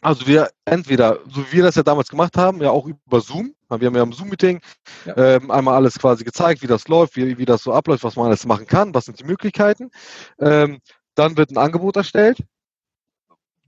[0.00, 3.52] Also wir entweder, so wie wir das ja damals gemacht haben, ja auch über Zoom.
[3.68, 4.60] Wir haben ja im Zoom-Meeting
[5.06, 5.16] ja.
[5.16, 8.26] ähm, einmal alles quasi gezeigt, wie das läuft, wie, wie das so abläuft, was man
[8.26, 9.90] alles machen kann, was sind die Möglichkeiten.
[10.38, 10.78] Ähm,
[11.16, 12.38] dann wird ein Angebot erstellt.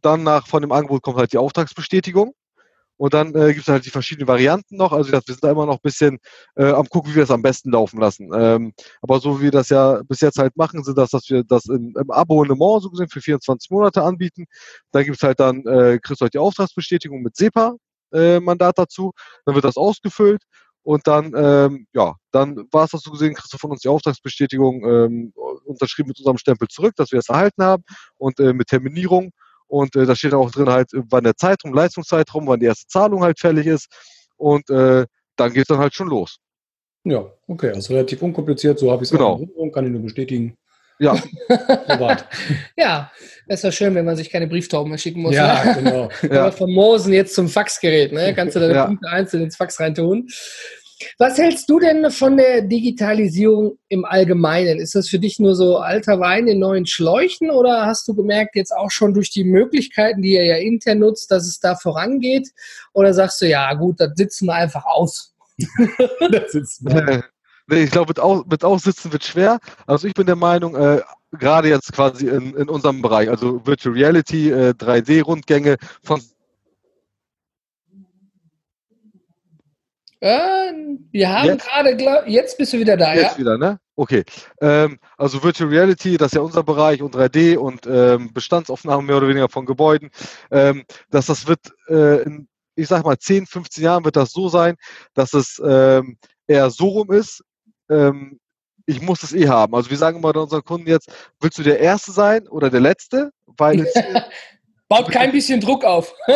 [0.02, 2.34] Dann nach von dem Angebot kommt halt die Auftragsbestätigung.
[2.98, 4.92] Und dann äh, gibt es halt die verschiedenen Varianten noch.
[4.92, 6.18] Also wir sind da immer noch ein bisschen
[6.56, 8.30] äh, am gucken, wie wir das am besten laufen lassen.
[8.34, 11.44] Ähm, aber so wie wir das ja bis jetzt halt machen, sind das, dass wir
[11.44, 14.46] das im, im Abonnement so gesehen für 24 Monate anbieten.
[14.90, 19.12] Da gibt es halt dann, äh, kriegst du halt die Auftragsbestätigung mit SEPA-Mandat äh, dazu.
[19.44, 20.42] Dann wird das ausgefüllt.
[20.82, 23.88] Und dann, ähm, ja, dann war es das so gesehen, kriegst du von uns die
[23.88, 25.32] Auftragsbestätigung ähm,
[25.66, 27.84] unterschrieben mit unserem Stempel zurück, dass wir es erhalten haben
[28.16, 29.30] und äh, mit Terminierung.
[29.68, 33.22] Und äh, da steht auch drin halt, wann der Zeitraum, Leistungszeitraum, wann die erste Zahlung
[33.22, 33.86] halt fällig ist.
[34.36, 36.38] Und äh, dann geht es dann halt schon los.
[37.04, 39.36] Ja, okay, also relativ unkompliziert, so habe ich es genau.
[39.36, 40.56] in Erinnerung, kann ich nur bestätigen.
[40.98, 41.16] Ja.
[42.76, 43.12] ja,
[43.46, 45.34] ist doch schön, wenn man sich keine Brieftauben mehr schicken muss.
[45.34, 45.74] Ja, ne?
[45.82, 46.08] genau.
[46.34, 46.50] ja.
[46.50, 48.34] Vom Morsen jetzt zum Faxgerät, ne?
[48.36, 48.86] Kannst du deine ja.
[48.86, 50.26] Punkte einzeln ins Fax reintun.
[51.18, 54.78] Was hältst du denn von der Digitalisierung im Allgemeinen?
[54.80, 58.56] Ist das für dich nur so alter Wein in neuen Schläuchen oder hast du gemerkt,
[58.56, 62.48] jetzt auch schon durch die Möglichkeiten, die ihr ja intern nutzt, dass es da vorangeht?
[62.92, 65.34] Oder sagst du, ja gut, das sitzen wir einfach aus?
[66.30, 67.24] das sitzen wir.
[67.70, 69.58] Nee, ich glaube, mit, Au mit Aussitzen wird schwer.
[69.86, 73.94] Also ich bin der Meinung, äh, gerade jetzt quasi in, in unserem Bereich, also Virtual
[73.94, 76.22] Reality, äh, 3D-Rundgänge von
[80.20, 80.72] Äh,
[81.12, 81.66] wir haben jetzt?
[81.66, 83.38] gerade, jetzt bist du wieder da, jetzt ja?
[83.38, 83.78] wieder, ne?
[83.94, 84.24] Okay.
[84.60, 89.16] Ähm, also Virtual Reality, das ist ja unser Bereich und 3D und ähm, Bestandsaufnahmen mehr
[89.16, 90.10] oder weniger von Gebäuden.
[90.50, 94.48] Ähm, dass das wird, äh, in, ich sag mal, 10, 15 Jahren wird das so
[94.48, 94.76] sein,
[95.14, 97.42] dass es ähm, eher so rum ist.
[97.88, 98.38] Ähm,
[98.86, 99.74] ich muss es eh haben.
[99.74, 103.30] Also wir sagen immer unseren Kunden jetzt, willst du der Erste sein oder der Letzte?
[103.46, 103.86] Weil
[104.88, 106.14] Baut kein bisschen Druck auf.
[106.26, 106.34] nee,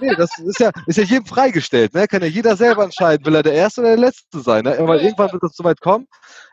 [0.00, 1.94] nee, das ist ja, ist ja jedem freigestellt.
[1.94, 2.08] Ne?
[2.08, 4.64] Kann ja jeder selber entscheiden, will er der Erste oder der Letzte sein.
[4.64, 4.76] Ne?
[4.80, 6.06] Weil irgendwann wird das so weit kommen.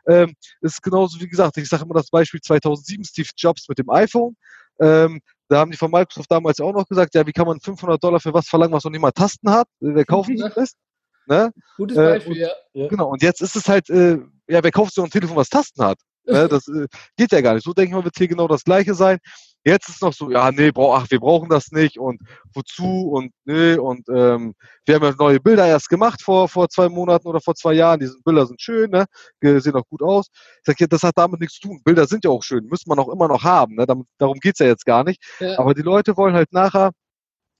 [0.07, 3.89] Ähm, ist genauso wie gesagt, ich sage immer das Beispiel 2007, Steve Jobs mit dem
[3.89, 4.35] iPhone.
[4.79, 8.01] Ähm, da haben die von Microsoft damals auch noch gesagt, ja, wie kann man 500
[8.03, 9.67] Dollar für was verlangen, was noch nicht mal Tasten hat?
[9.79, 10.51] Wer kaufen mhm.
[10.61, 10.75] ist?
[11.25, 11.51] Ne?
[11.77, 12.87] Gutes Beispiel, äh, und, ja.
[12.87, 15.83] Genau, und jetzt ist es halt, äh, ja, wer kauft so ein Telefon, was Tasten
[15.83, 15.97] hat?
[16.25, 16.47] Ne?
[16.47, 17.63] Das äh, geht ja gar nicht.
[17.63, 19.17] So denke ich mal, wird hier genau das Gleiche sein.
[19.65, 22.21] Jetzt ist noch so, ja, nee, brauch, ach, wir brauchen das nicht und
[22.53, 26.87] wozu und nee und ähm, wir haben ja neue Bilder erst gemacht vor, vor zwei
[26.87, 27.99] Monaten oder vor zwei Jahren.
[27.99, 29.05] Diese Bilder sind schön, ne?
[29.41, 30.27] sehen auch gut aus.
[30.31, 31.81] Ich sage, ja, das hat damit nichts zu tun.
[31.83, 33.75] Bilder sind ja auch schön, müssen man auch immer noch haben.
[33.75, 33.85] Ne?
[33.85, 35.21] Damit, darum geht's ja jetzt gar nicht.
[35.39, 35.59] Ja.
[35.59, 36.91] Aber die Leute wollen halt nachher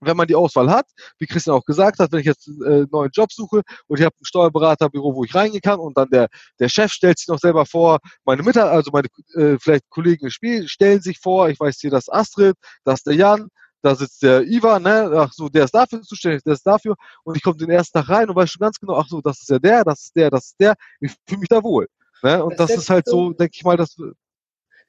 [0.01, 0.85] wenn man die Auswahl hat,
[1.17, 4.05] wie Christian auch gesagt hat, wenn ich jetzt einen äh, neuen Job suche und ich
[4.05, 6.27] habe ein Steuerberaterbüro, wo ich reingehen kann und dann der,
[6.59, 10.31] der Chef stellt sich noch selber vor, meine Mitarbeiter, also meine äh, vielleicht Kollegen im
[10.31, 13.49] Spiel stellen sich vor, ich weiß hier, das Astrid, das ist der Jan,
[13.81, 17.37] da sitzt der Ivan, ne, ach so, der ist dafür zuständig, der ist dafür und
[17.37, 19.49] ich komme den ersten Tag rein und weiß schon ganz genau, ach so, das ist
[19.49, 21.87] ja der, das ist der, das ist der, ich fühle mich da wohl.
[22.21, 22.43] Ne?
[22.43, 23.95] Und das, das ist halt so, denke ich mal, das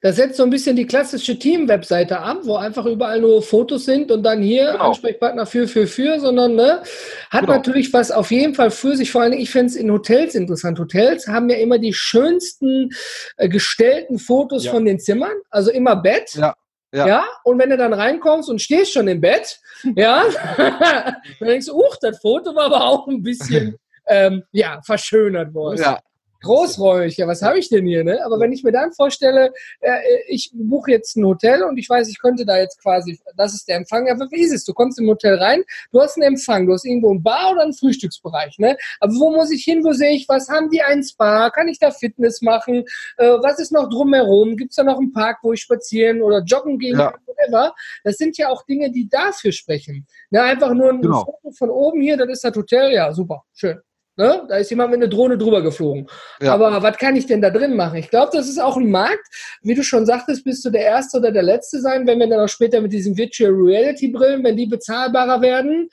[0.01, 4.11] das setzt so ein bisschen die klassische Team-Webseite ab, wo einfach überall nur Fotos sind
[4.11, 4.89] und dann hier genau.
[4.89, 6.81] Ansprechpartner für, für, für, sondern ne,
[7.29, 7.53] hat genau.
[7.53, 9.11] natürlich was auf jeden Fall für sich.
[9.11, 10.79] Vor allem, ich fände es in Hotels interessant.
[10.79, 12.89] Hotels haben ja immer die schönsten
[13.37, 14.71] äh, gestellten Fotos ja.
[14.71, 16.33] von den Zimmern, also immer Bett.
[16.33, 16.55] Ja.
[16.93, 17.07] Ja.
[17.07, 17.25] ja.
[17.45, 19.59] und wenn du dann reinkommst und stehst schon im Bett,
[19.95, 20.23] ja,
[20.57, 25.79] dann denkst du, uch, das Foto war aber auch ein bisschen, ähm, ja, verschönert worden.
[25.79, 25.99] Ja,
[26.41, 28.23] großräumig, ja, was habe ich denn hier, ne?
[28.25, 32.09] Aber wenn ich mir dann vorstelle, äh, ich buche jetzt ein Hotel und ich weiß,
[32.09, 34.65] ich könnte da jetzt quasi, das ist der Empfang, ja, wie ist es?
[34.65, 37.61] Du kommst im Hotel rein, du hast einen Empfang, du hast irgendwo ein Bar oder
[37.61, 38.77] einen Frühstücksbereich, ne?
[38.99, 41.79] Aber wo muss ich hin, wo sehe ich, was haben die ein Spa, kann ich
[41.79, 42.83] da Fitness machen,
[43.17, 46.43] äh, was ist noch drumherum, gibt es da noch einen Park, wo ich spazieren oder
[46.43, 47.11] joggen gehen ja.
[47.11, 47.73] kann, whatever.
[48.03, 50.07] Das sind ja auch Dinge, die dafür sprechen.
[50.29, 50.41] Ne?
[50.41, 51.23] Einfach nur ein genau.
[51.23, 53.79] Foto von oben hier, das ist das Hotel, ja, super, schön.
[54.21, 54.43] Ne?
[54.47, 56.07] Da ist jemand mit einer Drohne drüber geflogen.
[56.39, 56.53] Ja.
[56.53, 57.97] Aber was kann ich denn da drin machen?
[57.97, 59.25] Ich glaube, das ist auch ein Markt.
[59.63, 62.41] Wie du schon sagtest, bist du der Erste oder der Letzte sein, wenn wir dann
[62.41, 65.89] auch später mit diesen Virtual Reality Brillen, wenn die bezahlbarer werden.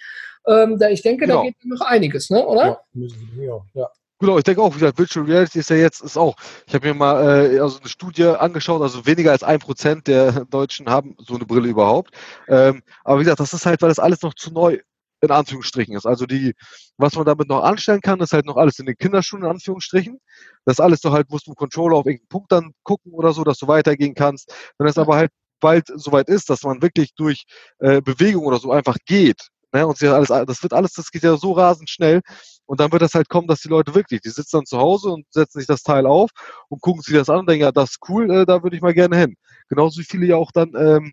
[0.46, 1.38] Ähm, da, ich denke, genau.
[1.38, 2.46] da geht noch einiges, ne?
[2.46, 2.82] oder?
[2.92, 3.88] Ja, ja.
[4.20, 6.36] Genau, ich denke auch, wie gesagt, Virtual Reality ist ja jetzt, ist auch,
[6.66, 10.44] ich habe mir mal äh, also eine Studie angeschaut, also weniger als ein Prozent der
[10.44, 12.12] Deutschen haben so eine Brille überhaupt.
[12.48, 14.80] Ähm, aber wie gesagt, das ist halt, weil das alles noch zu neu
[15.20, 16.06] in Anführungsstrichen ist.
[16.06, 16.54] Also die,
[16.96, 20.20] was man damit noch anstellen kann, ist halt noch alles in den Kinderschuhen in Anführungsstrichen.
[20.64, 23.44] Das alles so halt, musst du im Controller auf irgendeinen Punkt dann gucken oder so,
[23.44, 24.52] dass du weitergehen kannst.
[24.78, 27.44] Wenn es aber halt bald soweit ist, dass man wirklich durch
[27.80, 31.22] äh, Bewegung oder so einfach geht, ne, und sie alles, das wird alles, das geht
[31.22, 32.20] ja so rasend schnell.
[32.66, 35.10] Und dann wird das halt kommen, dass die Leute wirklich, die sitzen dann zu Hause
[35.10, 36.30] und setzen sich das Teil auf
[36.68, 38.82] und gucken sich das an und denken, ja, das ist cool, äh, da würde ich
[38.82, 39.36] mal gerne hin.
[39.68, 41.12] Genauso wie viele ja auch dann ähm,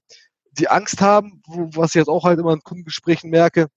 [0.51, 3.67] die Angst haben, wo, was ich jetzt auch halt immer in Kundengesprächen merke,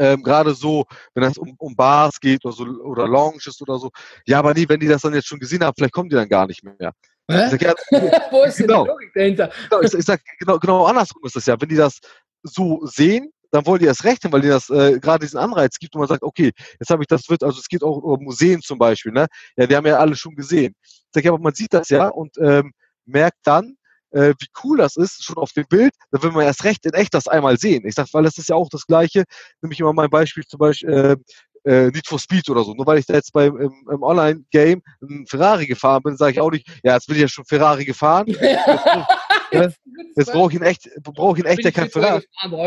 [0.00, 0.84] ähm, gerade so,
[1.14, 3.90] wenn es um, um Bars geht oder, so, oder Lounges oder so.
[4.26, 6.28] Ja, aber nie, wenn die das dann jetzt schon gesehen haben, vielleicht kommen die dann
[6.28, 6.92] gar nicht mehr.
[7.28, 7.74] Sag, ja,
[8.30, 9.50] Wo ist genau, die Logik dahinter?
[9.68, 11.60] Genau, ich, ich sag, genau, genau andersrum ist das ja.
[11.60, 12.00] Wenn die das
[12.42, 15.94] so sehen, dann wollen die erst rechnen, weil die das äh, gerade diesen Anreiz gibt
[15.94, 18.62] und man sagt, okay, jetzt habe ich das wird, also es geht auch um Museen
[18.62, 19.26] zum Beispiel, ne?
[19.56, 20.74] Ja, die haben ja alle schon gesehen.
[20.82, 22.72] Ich sage, ja, aber man sieht das ja und ähm,
[23.04, 23.76] merkt dann,
[24.12, 26.94] äh, wie cool das ist, schon auf dem Bild, dann will man erst recht in
[26.94, 27.86] echt das einmal sehen.
[27.86, 29.24] Ich sage, weil das ist ja auch das Gleiche,
[29.62, 31.16] nämlich immer mein Beispiel zum Beispiel, äh,
[31.64, 32.74] äh, Need for Speed oder so.
[32.74, 36.40] Nur weil ich da jetzt beim im, im Online-Game ein Ferrari gefahren bin, sage ich
[36.40, 38.26] auch nicht, ja, jetzt bin ich ja schon Ferrari gefahren.
[39.52, 39.80] Jetzt,
[40.14, 42.24] jetzt brauche ich ihn echt, brauche ich ihn echt, der kein Ferrari.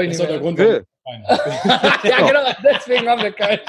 [0.10, 0.60] Das ist der Grund,
[2.04, 3.60] ja, genau, deswegen haben wir keinen.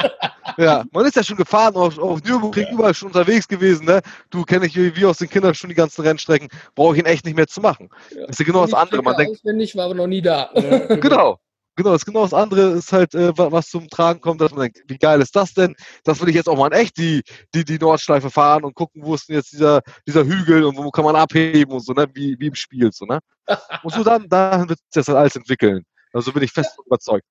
[0.56, 4.00] ja, man ist ja schon gefahren, auf, auf Nürburgring überall schon unterwegs gewesen, ne?
[4.30, 7.24] Du kenne ich wie aus den Kindern schon die ganzen Rennstrecken, brauche ich ihn echt
[7.24, 7.88] nicht mehr zu machen.
[8.10, 8.20] Ja.
[8.22, 9.02] Das ist ja genau das andere.
[9.02, 10.50] Man denkt, auswendig, war aber noch nie da.
[10.54, 11.38] Ja, genau.
[11.76, 14.82] Genau, das genau das andere ist halt, äh, was zum Tragen kommt, dass man denkt,
[14.86, 15.74] wie geil ist das denn?
[16.04, 19.02] Das will ich jetzt auch mal in echt die, die, die Nordschleife fahren und gucken,
[19.04, 22.06] wo ist denn jetzt dieser, dieser Hügel und wo kann man abheben und so, ne?
[22.14, 23.18] Wie, wie im Spiel, so, ne?
[23.82, 25.84] Und so dann, dahin wird sich das halt alles entwickeln.
[26.14, 27.26] Also bin ich fest überzeugt.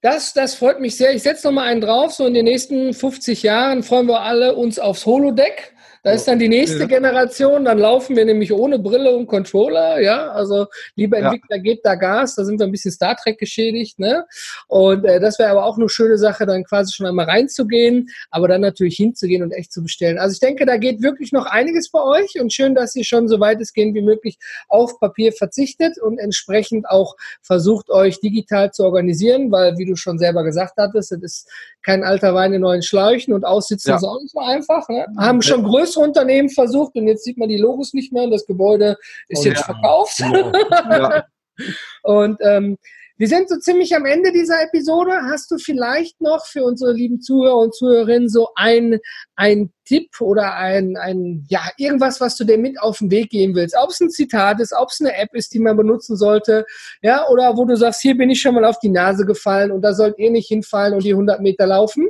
[0.00, 1.14] Das, das freut mich sehr.
[1.14, 2.12] Ich setze noch mal einen drauf.
[2.12, 5.74] So in den nächsten 50 Jahren freuen wir alle uns aufs Holodeck.
[6.04, 10.32] Da ist dann die nächste Generation, dann laufen wir nämlich ohne Brille und Controller, ja.
[10.32, 11.62] Also lieber Entwickler, ja.
[11.62, 14.26] gebt da Gas, da sind wir ein bisschen Star Trek geschädigt, ne?
[14.66, 18.48] Und äh, das wäre aber auch eine schöne Sache, dann quasi schon einmal reinzugehen, aber
[18.48, 20.18] dann natürlich hinzugehen und echt zu bestellen.
[20.18, 23.28] Also ich denke, da geht wirklich noch einiges bei euch und schön, dass ihr schon
[23.28, 24.38] so weit es gehen wie möglich
[24.68, 30.18] auf Papier verzichtet und entsprechend auch versucht, euch digital zu organisieren, weil, wie du schon
[30.18, 31.50] selber gesagt hattest, es ist
[31.82, 33.96] kein alter Wein in neuen Schläuchen und aussitzen ja.
[33.96, 34.88] ist auch nicht so einfach.
[34.88, 35.06] Ne?
[35.18, 38.46] Haben schon größere Unternehmen versucht und jetzt sieht man die Logos nicht mehr und das
[38.46, 38.96] Gebäude
[39.28, 39.64] ist oh, jetzt ja.
[39.64, 40.18] verkauft.
[40.20, 41.24] Ja.
[42.02, 42.78] und ähm,
[43.18, 45.12] wir sind so ziemlich am Ende dieser Episode.
[45.30, 48.98] Hast du vielleicht noch für unsere lieben Zuhörer und Zuhörerinnen so ein,
[49.36, 53.54] ein Tipp oder ein, ein, ja, irgendwas, was du dir mit auf den Weg geben
[53.54, 53.76] willst?
[53.76, 56.64] Ob es ein Zitat ist, ob es eine App ist, die man benutzen sollte,
[57.02, 59.82] ja, oder wo du sagst, hier bin ich schon mal auf die Nase gefallen und
[59.82, 62.08] da sollt ihr nicht hinfallen und die 100 Meter laufen?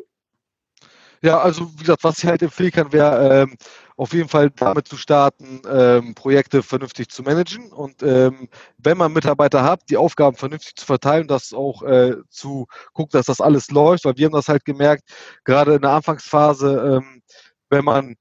[1.23, 3.57] Ja, also wie gesagt, was ich halt empfehlen kann, wäre ähm,
[4.03, 7.71] auf jeden Fall damit zu starten, ähm, Projekte vernünftig zu managen.
[7.71, 12.67] Und ähm, wenn man Mitarbeiter hat, die Aufgaben vernünftig zu verteilen, das auch äh, zu
[12.95, 15.05] gucken, dass das alles läuft, weil wir haben das halt gemerkt,
[15.45, 17.23] gerade in der Anfangsphase, ähm,
[17.71, 18.17] wenn man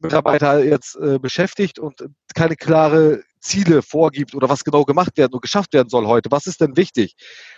[0.00, 5.42] Mitarbeiter jetzt äh, beschäftigt und keine klare Ziele vorgibt oder was genau gemacht werden und
[5.42, 6.30] geschafft werden soll heute.
[6.30, 7.14] Was ist denn wichtig?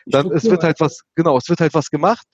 [0.07, 2.27] Dann es wird halt was, genau, es wird halt was gemacht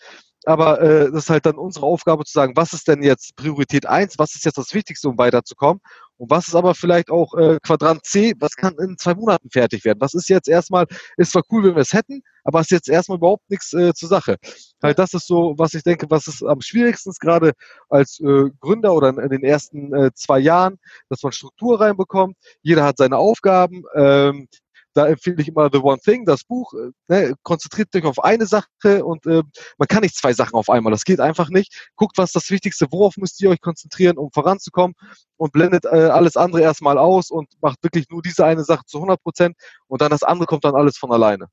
[0.46, 3.86] aber äh, das ist halt dann unsere Aufgabe zu sagen, was ist denn jetzt Priorität
[3.86, 5.80] 1, was ist jetzt das Wichtigste, um weiterzukommen
[6.20, 9.86] und was ist aber vielleicht auch äh, Quadrant C, was kann in zwei Monaten fertig
[9.86, 10.00] werden.
[10.02, 10.84] Was ist jetzt erstmal,
[11.16, 14.10] ist zwar cool, wenn wir es hätten, aber ist jetzt erstmal überhaupt nichts äh, zur
[14.10, 14.36] Sache.
[14.82, 17.52] Halt das ist so, was ich denke, was ist am schwierigsten gerade
[17.88, 20.78] als äh, Gründer oder in, in den ersten äh, zwei Jahren,
[21.08, 22.36] dass man Struktur reinbekommt.
[22.60, 23.82] Jeder hat seine Aufgaben.
[23.94, 24.46] Ähm,
[24.94, 26.72] da empfehle ich immer The One Thing, das Buch.
[26.74, 29.42] Äh, ne, konzentriert euch auf eine Sache und äh,
[29.78, 30.92] man kann nicht zwei Sachen auf einmal.
[30.92, 31.90] Das geht einfach nicht.
[31.96, 34.94] Guckt, was das Wichtigste, worauf müsst ihr euch konzentrieren, um voranzukommen
[35.36, 38.98] und blendet äh, alles andere erstmal aus und macht wirklich nur diese eine Sache zu
[38.98, 41.46] 100 Prozent und dann das andere kommt dann alles von alleine.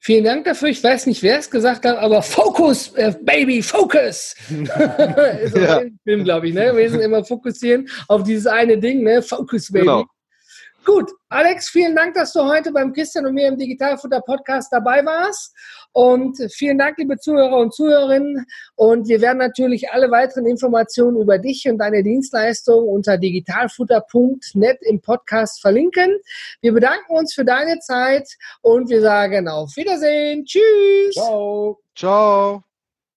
[0.00, 0.68] Vielen Dank dafür.
[0.68, 4.34] Ich weiß nicht, wer es gesagt hat, aber Focus, äh, Baby, Focus.
[4.50, 5.78] ist ja.
[5.78, 6.54] ein Film, glaube ich.
[6.54, 6.76] Ne?
[6.76, 9.22] Wir sind immer fokussieren auf dieses eine Ding, ne?
[9.22, 9.86] Focus, Baby.
[9.86, 10.04] Genau.
[10.84, 15.04] Gut, Alex, vielen Dank, dass du heute beim Christian und mir im Digitalfutter Podcast dabei
[15.04, 15.54] warst.
[15.92, 18.44] Und vielen Dank, liebe Zuhörer und Zuhörerinnen.
[18.74, 25.00] Und wir werden natürlich alle weiteren Informationen über dich und deine Dienstleistung unter digitalfutter.net im
[25.00, 26.18] Podcast verlinken.
[26.60, 28.28] Wir bedanken uns für deine Zeit
[28.60, 30.44] und wir sagen auf Wiedersehen.
[30.44, 31.14] Tschüss.
[31.14, 31.80] Ciao.
[31.96, 32.73] Ciao.